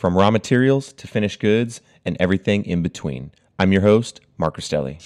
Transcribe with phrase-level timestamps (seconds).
[0.00, 3.30] from raw materials to finished goods and everything in between.
[3.58, 4.96] I'm your host, Mark Rostelli.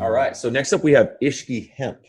[0.00, 2.06] All right, so next up we have Ishki Hemp.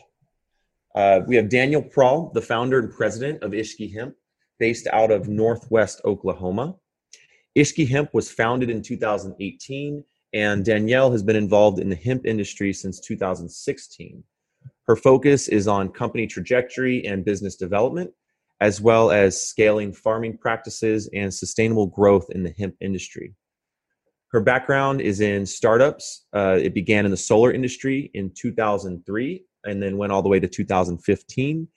[0.94, 4.14] Uh, we have Danielle Prahl, the founder and president of Ishki Hemp,
[4.60, 6.76] based out of Northwest Oklahoma.
[7.56, 12.72] Ishki Hemp was founded in 2018, and Danielle has been involved in the hemp industry
[12.72, 14.22] since 2016.
[14.86, 18.10] Her focus is on company trajectory and business development,
[18.60, 23.32] as well as scaling farming practices and sustainable growth in the hemp industry.
[24.32, 26.26] Her background is in startups.
[26.34, 30.40] Uh, it began in the solar industry in 2003 and then went all the way
[30.40, 31.68] to 2015.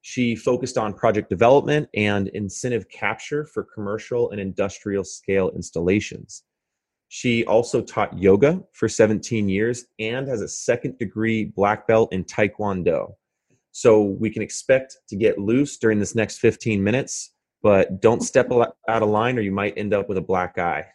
[0.00, 6.44] She focused on project development and incentive capture for commercial and industrial scale installations.
[7.08, 12.24] She also taught yoga for 17 years and has a second degree black belt in
[12.24, 13.14] Taekwondo.
[13.72, 18.50] So we can expect to get loose during this next 15 minutes, but don't step
[18.50, 20.86] out of line or you might end up with a black eye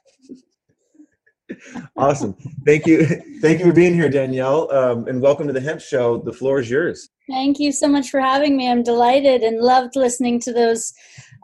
[1.98, 2.36] awesome.
[2.66, 3.06] Thank you.
[3.42, 4.72] Thank you for being here, Danielle.
[4.72, 6.18] Um, and welcome to the Hemp Show.
[6.18, 7.10] The floor is yours.
[7.30, 8.70] Thank you so much for having me.
[8.70, 10.94] I'm delighted and loved listening to those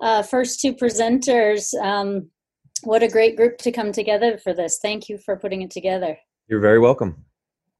[0.02, 1.74] uh, first two presenters.
[1.82, 2.30] Um,
[2.84, 4.80] what a great group to come together for this.
[4.82, 6.18] Thank you for putting it together.
[6.48, 7.26] You're very welcome.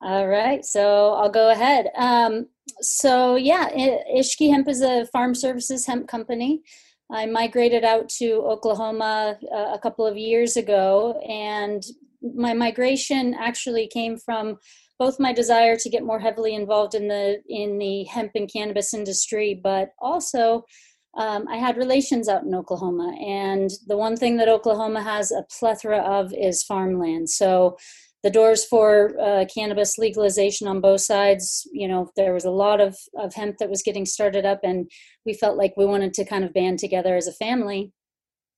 [0.02, 1.90] All right, so I'll go ahead.
[1.98, 2.48] Um,
[2.82, 6.62] so, yeah, Ishki Hemp is a farm services hemp company.
[7.10, 11.84] I migrated out to Oklahoma uh, a couple of years ago, and
[12.22, 14.58] my migration actually came from
[15.00, 18.94] both my desire to get more heavily involved in the in the hemp and cannabis
[18.94, 20.66] industry, but also
[21.18, 25.46] um, I had relations out in Oklahoma, and the one thing that Oklahoma has a
[25.60, 27.30] plethora of is farmland.
[27.30, 27.78] So
[28.24, 32.80] the doors for uh, cannabis legalization on both sides, you know, there was a lot
[32.80, 34.90] of, of hemp that was getting started up, and
[35.26, 37.92] we felt like we wanted to kind of band together as a family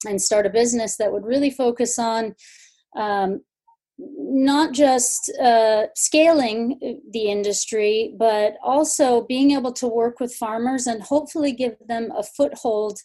[0.05, 2.35] and start a business that would really focus on
[2.97, 3.41] um,
[3.99, 11.03] not just uh, scaling the industry, but also being able to work with farmers and
[11.03, 12.99] hopefully give them a foothold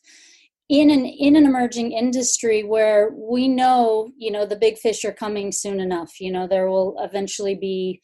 [0.69, 5.13] in an in an emerging industry where we know you know the big fish are
[5.13, 6.21] coming soon enough.
[6.21, 8.01] You know there will eventually be.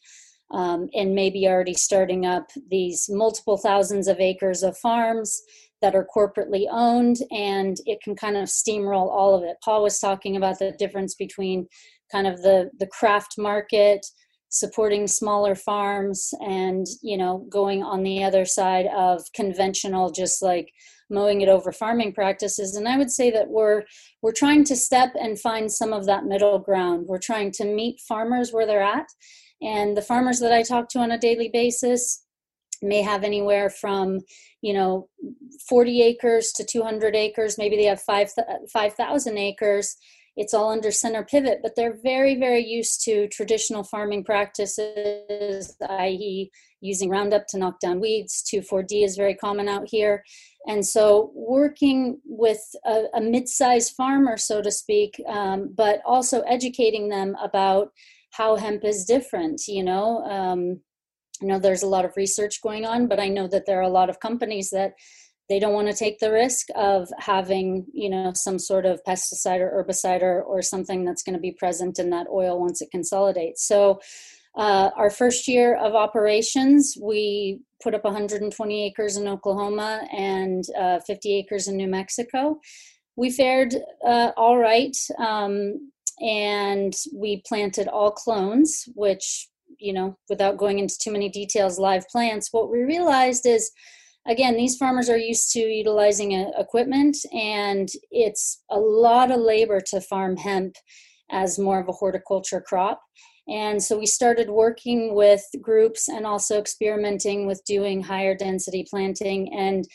[0.53, 5.41] Um, and maybe already starting up these multiple thousands of acres of farms
[5.81, 9.55] that are corporately owned and it can kind of steamroll all of it.
[9.63, 11.67] Paul was talking about the difference between
[12.11, 14.05] kind of the the craft market
[14.49, 20.71] supporting smaller farms and you know going on the other side of conventional just like
[21.09, 22.75] mowing it over farming practices.
[22.75, 23.83] And i would say that we're
[24.21, 27.05] we're trying to step and find some of that middle ground.
[27.07, 29.07] We're trying to meet farmers where they're at.
[29.61, 32.25] And the farmers that i talk to on a daily basis
[32.81, 34.19] may have anywhere from
[34.61, 35.07] you know
[35.69, 37.57] 40 acres to 200 acres.
[37.57, 38.31] Maybe they have 5
[38.71, 39.97] 5000 acres
[40.37, 46.49] it's all under center pivot, but they're very, very used to traditional farming practices, i.e.,
[46.79, 48.43] using Roundup to knock down weeds.
[48.51, 50.23] 2,4-D is very common out here.
[50.67, 56.41] And so, working with a, a mid sized farmer, so to speak, um, but also
[56.41, 57.89] educating them about
[58.31, 60.23] how hemp is different, you know.
[60.25, 60.79] Um,
[61.41, 63.83] I know there's a lot of research going on, but I know that there are
[63.83, 64.93] a lot of companies that
[65.49, 69.59] they don't want to take the risk of having you know some sort of pesticide
[69.59, 72.89] or herbicide or, or something that's going to be present in that oil once it
[72.91, 73.67] consolidates.
[73.67, 73.99] So
[74.57, 80.99] uh, our first year of operations we put up 120 acres in oklahoma and uh,
[80.99, 82.59] 50 acres in new mexico.
[83.15, 89.47] We fared uh, all right um, and we planted all clones which
[89.79, 93.71] you know without going into too many details live plants what we realized is
[94.27, 99.81] again, these farmers are used to utilizing a, equipment, and it's a lot of labor
[99.87, 100.75] to farm hemp
[101.31, 103.01] as more of a horticulture crop.
[103.47, 109.53] And so we started working with groups and also experimenting with doing higher density planting
[109.53, 109.85] and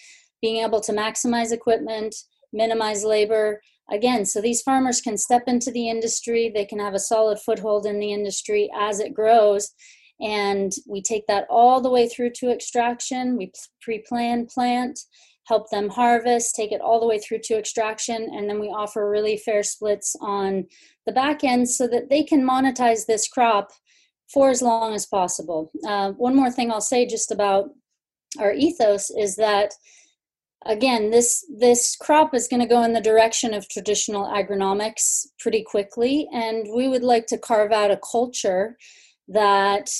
[0.42, 2.14] being able to maximize equipment,
[2.52, 3.60] minimize labor.
[3.90, 7.86] Again, so these farmers can step into the industry, they can have a solid foothold
[7.86, 9.70] in the industry as it grows,
[10.20, 13.36] and we take that all the way through to extraction.
[13.36, 13.52] We
[13.82, 14.98] pre plan plant,
[15.44, 19.08] help them harvest, take it all the way through to extraction, and then we offer
[19.08, 20.66] really fair splits on
[21.06, 23.70] the back end so that they can monetize this crop
[24.32, 25.70] for as long as possible.
[25.86, 27.70] Uh, one more thing I'll say just about
[28.38, 29.72] our ethos is that
[30.64, 35.62] again this this crop is going to go in the direction of traditional agronomics pretty
[35.62, 38.76] quickly and we would like to carve out a culture
[39.28, 39.90] that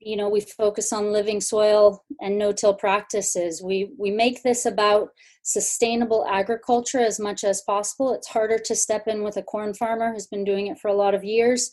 [0.00, 3.62] you know we focus on living soil and no-till practices.
[3.62, 5.10] We we make this about
[5.42, 8.12] sustainable agriculture as much as possible.
[8.12, 10.94] It's harder to step in with a corn farmer who's been doing it for a
[10.94, 11.70] lot of years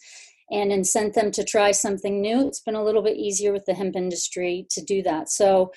[0.50, 2.47] and incent them to try something new.
[2.47, 5.29] It's been a little bit easier with the hemp industry to do that.
[5.29, 5.71] So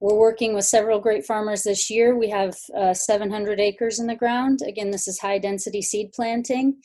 [0.00, 2.16] we're working with several great farmers this year.
[2.16, 4.60] We have uh, 700 acres in the ground.
[4.66, 6.76] Again this is high density seed planting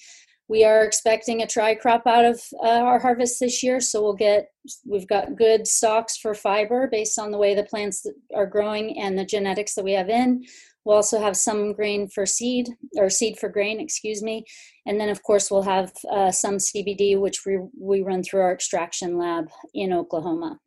[0.52, 4.14] we are expecting a tri crop out of uh, our harvest this year so we'll
[4.14, 4.50] get
[4.86, 8.06] we've got good stalks for fiber based on the way the plants
[8.36, 10.44] are growing and the genetics that we have in.
[10.84, 12.68] We'll also have some grain for seed
[12.98, 14.44] or seed for grain excuse me.
[14.86, 18.54] And then of course we'll have uh, some cbd which we, we run through our
[18.54, 20.60] extraction lab in oklahoma.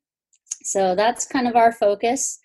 [0.62, 2.38] So that's kind of our focus.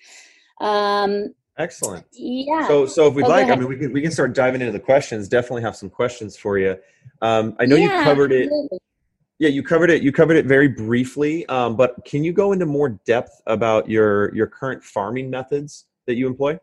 [0.59, 2.05] Um, Excellent.
[2.13, 2.67] Yeah.
[2.67, 4.71] So, so if we'd oh, like, I mean, we can we can start diving into
[4.71, 5.27] the questions.
[5.27, 6.77] Definitely have some questions for you.
[7.21, 8.43] Um, I know yeah, you covered it.
[8.45, 8.79] Absolutely.
[9.39, 10.01] Yeah, you covered it.
[10.01, 11.45] You covered it very briefly.
[11.47, 16.15] Um, but can you go into more depth about your your current farming methods that
[16.15, 16.57] you employ?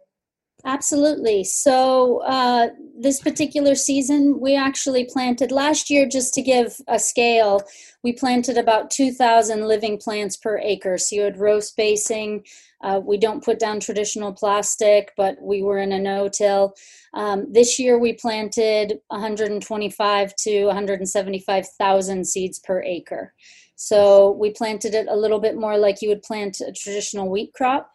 [0.65, 1.45] Absolutely.
[1.45, 6.09] So uh, this particular season, we actually planted last year.
[6.09, 7.63] Just to give a scale,
[8.03, 10.97] we planted about two thousand living plants per acre.
[10.97, 12.45] So you had row spacing
[12.83, 16.75] uh, we don't put down traditional plastic, but we were in a no-till.
[17.15, 23.33] Um, this year we planted 125 to 175,000 seeds per acre.
[23.77, 27.53] So we planted it a little bit more like you would plant a traditional wheat
[27.55, 27.91] crop.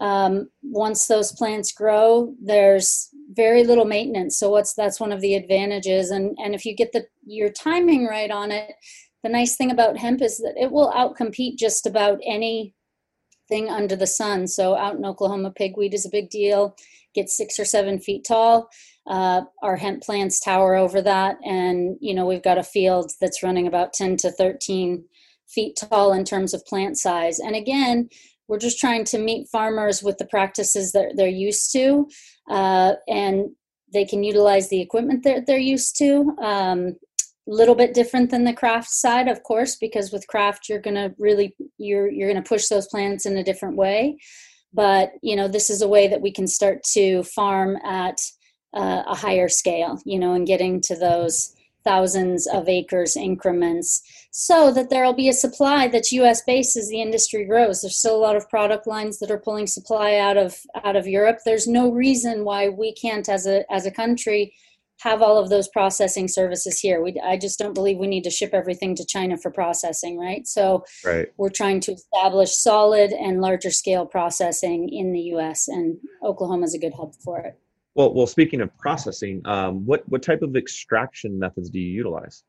[0.00, 4.38] Um, once those plants grow, there's very little maintenance.
[4.38, 6.10] So what's that's one of the advantages.
[6.10, 8.72] And and if you get the your timing right on it,
[9.22, 12.74] the nice thing about hemp is that it will outcompete just about any
[13.48, 14.46] thing under the sun.
[14.46, 16.76] So out in Oklahoma, pigweed is a big deal.
[17.14, 18.68] Gets six or seven feet tall.
[19.06, 23.42] Uh, our hemp plants tower over that, and you know we've got a field that's
[23.42, 25.02] running about 10 to 13
[25.48, 27.38] feet tall in terms of plant size.
[27.38, 28.10] And again,
[28.48, 32.06] we're just trying to meet farmers with the practices that they're used to,
[32.50, 33.46] uh, and
[33.92, 36.34] they can utilize the equipment that they're used to.
[36.42, 36.96] Um,
[37.52, 41.14] little bit different than the craft side of course because with craft you're going to
[41.18, 44.18] really you're you're going to push those plants in a different way.
[44.72, 48.18] But you know this is a way that we can start to farm at
[48.74, 54.70] uh, a higher scale you know and getting to those thousands of acres increments so
[54.72, 57.80] that there'll be a supply that's us based as the industry grows.
[57.80, 61.06] There's still a lot of product lines that are pulling supply out of out of
[61.06, 61.38] europe.
[61.44, 64.54] There's no reason why we can't as a as a country
[65.00, 67.02] have all of those processing services here.
[67.02, 70.46] We, I just don't believe we need to ship everything to China for processing, right?
[70.46, 71.28] So right.
[71.36, 75.68] we're trying to establish solid and larger scale processing in the U.S.
[75.68, 77.58] and Oklahoma is a good hub for it.
[77.94, 82.44] Well, well, speaking of processing, um, what what type of extraction methods do you utilize?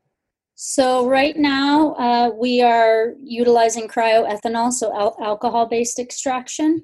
[0.62, 6.84] So right now uh, we are utilizing cryoethanol, so al- alcohol-based extraction,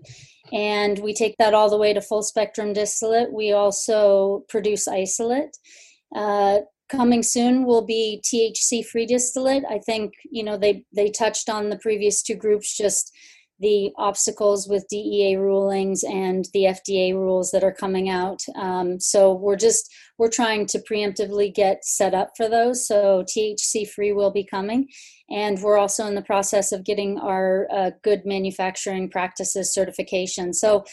[0.54, 3.34] and we take that all the way to full spectrum distillate.
[3.34, 5.58] We also produce isolate.
[6.16, 9.66] Uh, coming soon will be THC free distillate.
[9.70, 13.12] I think you know they they touched on the previous two groups just
[13.60, 18.42] the obstacles with DEA rulings and the FDA rules that are coming out.
[18.56, 22.88] Um, so we're just we're trying to preemptively get set up for those.
[22.88, 24.88] So THC free will be coming,
[25.30, 30.54] and we're also in the process of getting our uh, good manufacturing practices certification.
[30.54, 30.84] So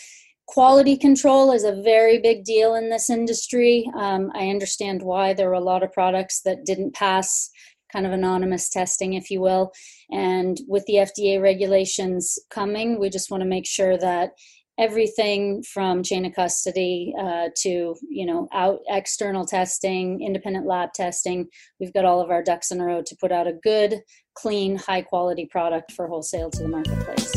[0.46, 3.90] quality control is a very big deal in this industry.
[3.96, 7.50] Um, I understand why there were a lot of products that didn't pass
[7.92, 9.72] kind of anonymous testing, if you will.
[10.12, 14.32] And with the FDA regulations coming, we just want to make sure that
[14.78, 21.46] everything from chain of custody uh, to you know out external testing independent lab testing
[21.78, 24.00] we've got all of our ducks in a row to put out a good
[24.34, 27.32] clean high quality product for wholesale to the marketplace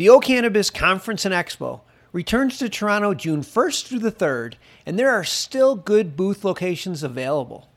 [0.00, 1.82] The O'Cannabiz Conference and Expo
[2.14, 4.54] returns to Toronto June 1st through the 3rd,
[4.86, 7.69] and there are still good booth locations available.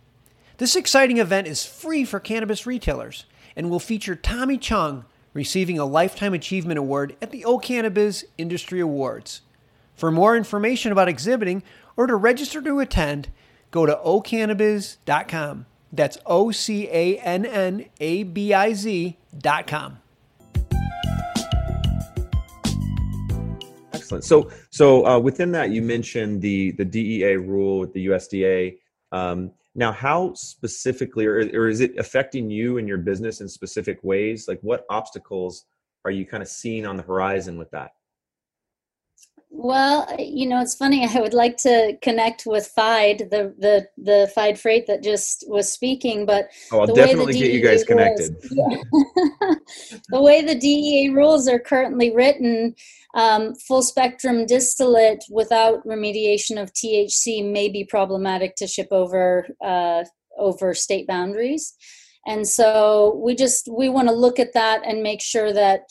[0.64, 5.04] This exciting event is free for cannabis retailers and will feature Tommy Chong
[5.34, 9.42] receiving a Lifetime Achievement Award at the O'Cannabiz Industry Awards.
[9.94, 11.64] For more information about exhibiting
[11.98, 13.28] or to register to attend,
[13.72, 15.66] go to ocannabiz.com.
[15.92, 19.98] That's O C A N N A B I Z.com.
[23.92, 24.24] Excellent.
[24.24, 28.78] So, so uh, within that, you mentioned the the DEA rule with the USDA.
[29.12, 34.00] Um, now, how specifically, or, or is it affecting you and your business in specific
[34.04, 34.48] ways?
[34.48, 35.66] Like, what obstacles
[36.06, 37.92] are you kind of seeing on the horizon with that?
[39.56, 41.08] Well, you know, it's funny.
[41.16, 45.72] I would like to connect with FIDE, the the the FIDE Freight that just was
[45.72, 48.36] speaking, but oh, I'll definitely get you guys connected.
[48.52, 49.56] Rules, yeah.
[50.10, 52.74] the way the DEA rules are currently written,
[53.14, 60.04] um, full spectrum distillate without remediation of THC may be problematic to ship over uh,
[60.40, 61.76] over state boundaries,
[62.26, 65.82] and so we just we want to look at that and make sure that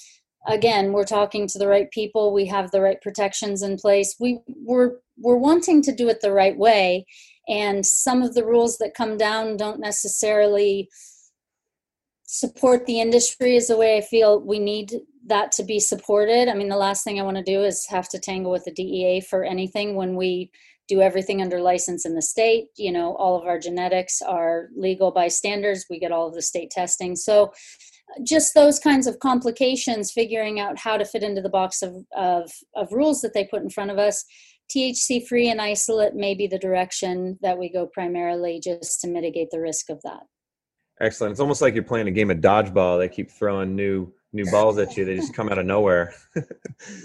[0.47, 2.33] again we're talking to the right people.
[2.33, 4.17] We have the right protections in place.
[4.19, 7.07] We we're we're wanting to do it the right way.
[7.49, 10.89] And some of the rules that come down don't necessarily
[12.25, 14.95] support the industry is the way i feel we need
[15.27, 16.49] that to be supported.
[16.49, 18.73] I mean the last thing i want to do is have to tangle with the
[18.73, 20.51] dea for anything when we
[20.89, 22.69] do everything under license in the state.
[22.77, 25.87] You know all of our genetics are legal by standards.
[25.89, 27.17] We get all of the state testing.
[27.17, 27.53] So
[28.23, 32.51] just those kinds of complications, figuring out how to fit into the box of, of,
[32.75, 34.25] of rules that they put in front of us.
[34.75, 39.51] THC free and isolate may be the direction that we go primarily just to mitigate
[39.51, 40.23] the risk of that.
[41.01, 41.33] Excellent.
[41.33, 42.99] It's almost like you're playing a game of dodgeball.
[42.99, 45.05] They keep throwing new new balls at you.
[45.05, 46.15] They just come out of nowhere.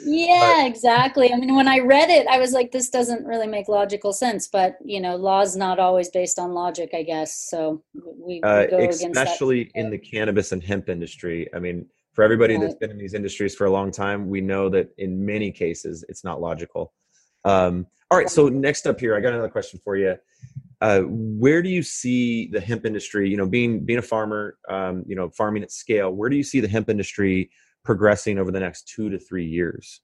[0.06, 1.34] yeah, but, exactly.
[1.34, 4.48] I mean, when I read it, I was like, this doesn't really make logical sense.
[4.48, 7.48] But you know, law's not always based on logic, I guess.
[7.50, 11.48] So we, we uh, especially in the cannabis and hemp industry.
[11.54, 12.62] I mean, for everybody right.
[12.64, 16.04] that's been in these industries for a long time, we know that in many cases
[16.10, 16.94] it's not logical.
[17.46, 18.30] Um, all right.
[18.30, 20.16] So next up here, I got another question for you.
[20.80, 23.30] Uh, where do you see the hemp industry?
[23.30, 26.12] You know, being being a farmer, um, you know, farming at scale.
[26.12, 27.50] Where do you see the hemp industry
[27.84, 30.02] progressing over the next two to three years?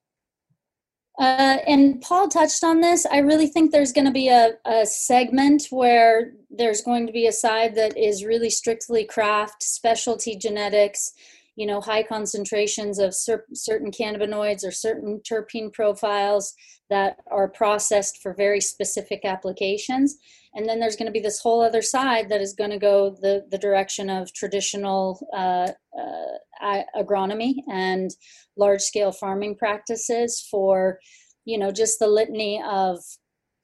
[1.19, 3.05] Uh, and Paul touched on this.
[3.05, 7.27] I really think there's going to be a, a segment where there's going to be
[7.27, 11.13] a side that is really strictly craft, specialty genetics,
[11.55, 16.53] you know, high concentrations of cer- certain cannabinoids or certain terpene profiles
[16.89, 20.17] that are processed for very specific applications.
[20.55, 23.15] And then there's going to be this whole other side that is going to go
[23.21, 28.11] the, the direction of traditional uh, uh, agronomy and
[28.57, 30.99] large scale farming practices for
[31.45, 32.99] you know just the litany of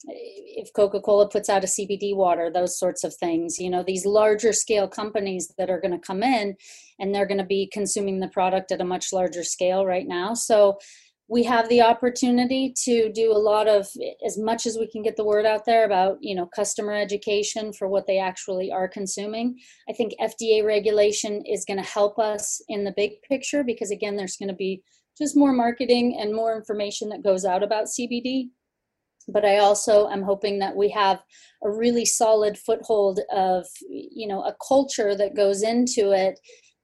[0.05, 4.53] if coca-cola puts out a cbd water those sorts of things you know these larger
[4.53, 6.55] scale companies that are going to come in
[6.99, 10.33] and they're going to be consuming the product at a much larger scale right now.
[10.33, 10.77] So
[11.31, 13.87] we have the opportunity to do a lot of
[14.25, 17.71] as much as we can get the word out there about you know customer education
[17.71, 19.57] for what they actually are consuming.
[19.87, 24.15] I think fda regulation is going to help us in the big picture because again
[24.15, 24.81] there's going to be
[25.17, 28.49] just more marketing and more information that goes out about cbd
[29.31, 31.19] but i also am hoping that we have
[31.63, 36.39] a really solid foothold of you know a culture that goes into it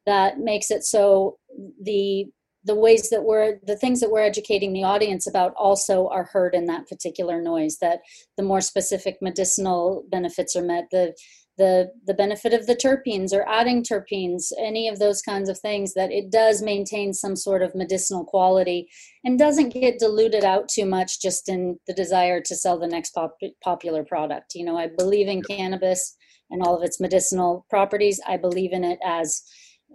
[0.05, 1.37] that makes it so
[1.81, 2.25] the
[2.65, 6.55] the ways that we're the things that we're educating the audience about also are heard
[6.55, 7.99] in that particular noise that
[8.37, 11.13] the more specific medicinal benefits are met the
[11.57, 15.93] the the benefit of the terpenes or adding terpenes any of those kinds of things
[15.93, 18.88] that it does maintain some sort of medicinal quality
[19.24, 23.12] and doesn't get diluted out too much just in the desire to sell the next
[23.12, 24.53] pop- popular product.
[24.55, 26.15] You know i believe in cannabis
[26.50, 28.21] and all of its medicinal properties.
[28.27, 29.43] I believe in it as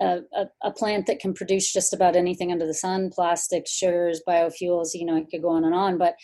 [0.01, 0.21] a,
[0.63, 5.05] a, plant that can produce just about anything under the sun plastics sugars biofuels you
[5.05, 5.99] know it could go on and on.
[5.99, 6.15] But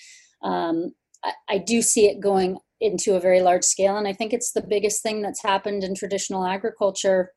[0.43, 3.97] um, I, I, do see it going into a very large scale.
[3.97, 7.33] And i think it's the biggest thing that's happened in traditional agriculture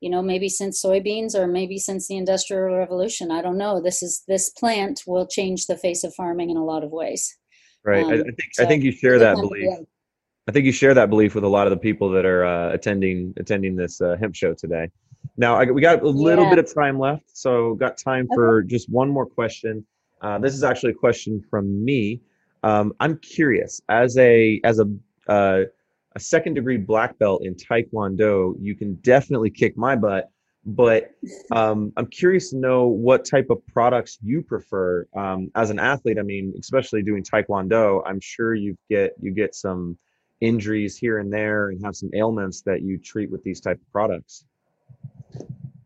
[0.00, 3.30] you know maybe since soybeans or maybe since the industrial revolution.
[3.30, 3.80] I don't know.
[3.80, 7.36] This is this plant will change the face of farming in a lot of ways.
[7.84, 8.04] Right.
[8.04, 9.78] Um, I, I, think so i think you share that belief.
[10.48, 12.72] i think you share that belief with a lot of the people that are uh,
[12.72, 14.90] attending attending this uh, hemp show today.
[15.36, 16.50] Now I, we got a little yeah.
[16.50, 18.34] bit of time left so got time okay.
[18.34, 19.84] for just one more question.
[20.20, 22.20] Uh, this is actually a question from me
[22.62, 24.86] um, i'm curious as a as a
[25.28, 25.64] uh,
[26.18, 30.30] a second degree black belt in Taekwondo, you can definitely kick my butt.
[30.66, 31.12] But
[31.52, 36.18] um, I'm curious to know what type of products you prefer um, as an athlete.
[36.18, 39.96] I mean, especially doing Taekwondo, I'm sure you get you get some
[40.40, 43.92] injuries here and there and have some ailments that you treat with these type of
[43.92, 44.44] products.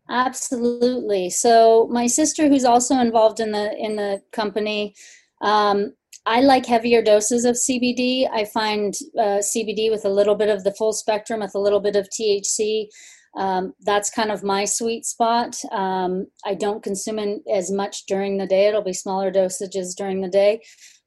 [0.09, 1.31] Absolutely.
[1.31, 4.95] So my sister, who's also involved in the in the company,
[5.43, 5.93] um,
[6.25, 8.29] I like heavier doses of CBD.
[8.31, 11.81] I find uh, CBD with a little bit of the full spectrum, with a little
[11.81, 12.87] bit of THC.
[13.37, 15.57] Um, that's kind of my sweet spot.
[15.73, 18.67] Um, I don't consume it as much during the day.
[18.69, 20.61] It'll be smaller dosages during the day.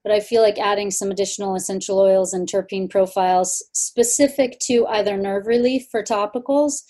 [0.04, 5.18] But I feel like adding some additional essential oils and terpene profiles specific to either
[5.18, 6.82] nerve relief for topicals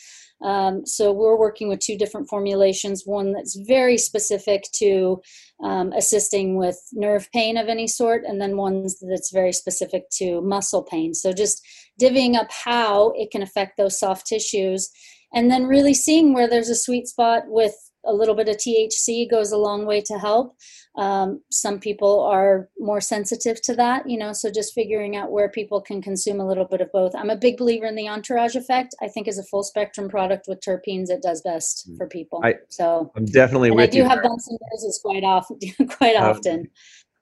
[0.44, 5.22] um, so we're working with two different formulations one that's very specific to
[5.63, 10.42] um, assisting with nerve pain of any sort, and then one that's very specific to
[10.42, 11.13] muscle pain.
[11.13, 11.65] So just
[12.01, 14.89] divvying up how it can affect those soft tissues,
[15.34, 19.29] and then really seeing where there's a sweet spot with a little bit of THC
[19.29, 20.55] goes a long way to help.
[20.97, 25.50] Um, some people are more sensitive to that, you know, so just figuring out where
[25.50, 27.13] people can consume a little bit of both.
[27.15, 28.95] I'm a big believer in the entourage effect.
[29.01, 31.97] I think as a full spectrum product with terpenes, it does best mm.
[31.97, 32.41] for people.
[32.43, 33.83] I, so I'm definitely with you.
[33.83, 35.59] I do you have bumps and bruises quite often,
[35.89, 36.69] quite um, often.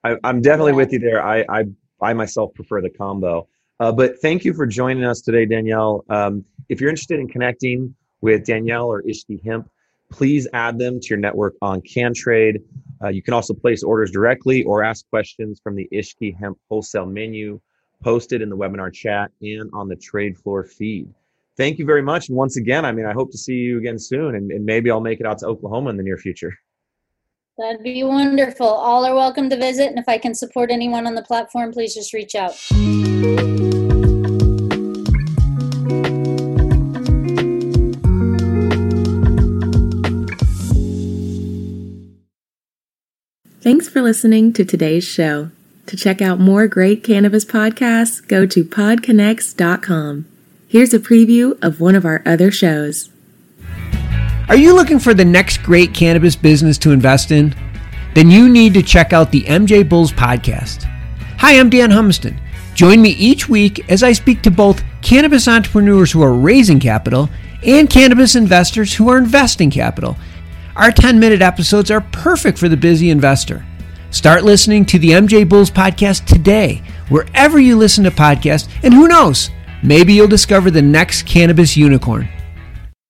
[0.04, 0.76] I, am definitely yeah.
[0.76, 1.24] with you there.
[1.24, 1.64] I, I,
[2.00, 3.48] I myself prefer the combo.
[3.80, 6.04] Uh, but thank you for joining us today, Danielle.
[6.08, 9.68] Um, if you're interested in connecting with Danielle or Ishki Hemp,
[10.10, 12.62] please add them to your network on CanTrade.
[13.02, 17.06] Uh, you can also place orders directly or ask questions from the Ishki Hemp wholesale
[17.06, 17.60] menu
[18.02, 21.12] posted in the webinar chat and on the trade floor feed.
[21.56, 22.28] Thank you very much.
[22.28, 24.90] And once again, I mean, I hope to see you again soon, and, and maybe
[24.90, 26.52] I'll make it out to Oklahoma in the near future.
[27.56, 28.66] That'd be wonderful.
[28.66, 29.88] All are welcome to visit.
[29.88, 32.54] And if I can support anyone on the platform, please just reach out.
[43.94, 45.52] For listening to today's show.
[45.86, 50.26] To check out more great cannabis podcasts, go to podconnects.com.
[50.66, 53.08] Here's a preview of one of our other shows.
[54.48, 57.54] Are you looking for the next great cannabis business to invest in?
[58.16, 60.82] Then you need to check out the MJ Bulls podcast.
[61.38, 62.36] Hi, I'm Dan Humiston.
[62.74, 67.30] Join me each week as I speak to both cannabis entrepreneurs who are raising capital
[67.62, 70.16] and cannabis investors who are investing capital
[70.76, 73.64] our 10 minute episodes are perfect for the busy investor.
[74.14, 79.08] Start listening to the MJ Bulls podcast today, wherever you listen to podcasts, and who
[79.08, 79.50] knows,
[79.82, 82.28] maybe you'll discover the next cannabis unicorn.